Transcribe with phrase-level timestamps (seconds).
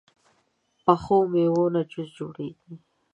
[0.83, 2.73] پخو میوو نه جوس جوړېږي